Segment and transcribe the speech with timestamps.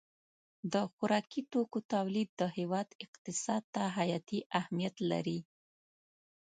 [0.73, 5.39] د خوراکي توکو تولید د هېواد اقتصاد ته حیاتي اهمیت لري.